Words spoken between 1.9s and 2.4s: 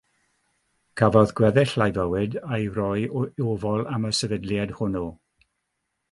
fywyd